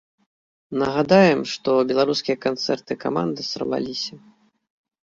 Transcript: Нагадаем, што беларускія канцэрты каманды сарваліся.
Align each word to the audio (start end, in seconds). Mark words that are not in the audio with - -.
Нагадаем, 0.83 1.41
што 1.53 1.69
беларускія 1.91 2.37
канцэрты 2.49 2.93
каманды 3.05 3.41
сарваліся. 3.51 4.15